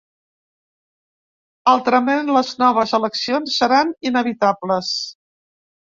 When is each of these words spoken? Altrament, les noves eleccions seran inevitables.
Altrament, 1.73 2.33
les 2.37 2.51
noves 2.63 2.97
eleccions 3.01 3.61
seran 3.63 3.93
inevitables. 4.11 4.91